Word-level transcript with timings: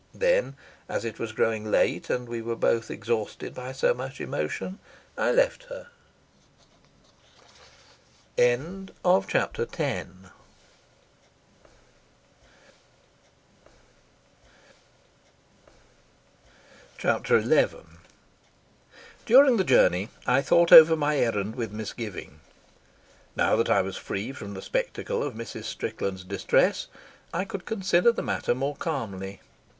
Then, 0.15 0.55
as 0.89 1.05
it 1.05 1.19
was 1.19 1.31
growing 1.31 1.69
late 1.69 2.09
and 2.09 2.27
we 2.27 2.41
were 2.41 2.55
both 2.55 2.89
exhausted 2.89 3.53
by 3.53 3.71
so 3.71 3.93
much 3.93 4.19
emotion, 4.19 4.79
I 5.15 5.31
left 5.31 5.65
her. 5.65 5.89
Chapter 8.35 9.67
XI 9.71 10.29
During 19.27 19.57
the 19.57 19.63
journey 19.63 20.09
I 20.25 20.41
thought 20.41 20.71
over 20.71 20.95
my 20.95 21.17
errand 21.19 21.55
with 21.55 21.71
misgiving. 21.71 22.39
Now 23.35 23.55
that 23.55 23.69
I 23.69 23.83
was 23.83 23.97
free 23.97 24.31
from 24.31 24.55
the 24.55 24.63
spectacle 24.63 25.21
of 25.21 25.35
Mrs. 25.35 25.65
Strickland's 25.65 26.23
distress 26.23 26.87
I 27.31 27.45
could 27.45 27.65
consider 27.67 28.11
the 28.11 28.23
matter 28.23 28.55
more 28.55 28.75
calmly. 28.77 29.41